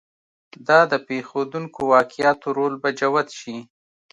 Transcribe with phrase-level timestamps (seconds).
[0.67, 3.57] دا د پېښېدونکو واقعاتو رول به جوت شي.